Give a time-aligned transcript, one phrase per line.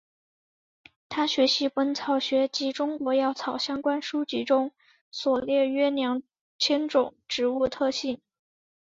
[1.09, 4.71] 他学习本草学及中国药草相关书籍中
[5.11, 6.23] 所列约两
[6.57, 8.19] 千种植物特性。